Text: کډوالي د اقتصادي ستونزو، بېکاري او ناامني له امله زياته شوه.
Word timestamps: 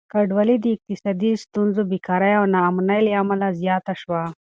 کډوالي 0.13 0.55
د 0.61 0.65
اقتصادي 0.75 1.31
ستونزو، 1.43 1.81
بېکاري 1.91 2.31
او 2.39 2.45
ناامني 2.53 2.99
له 3.05 3.11
امله 3.21 3.47
زياته 3.61 3.93
شوه. 4.01 4.21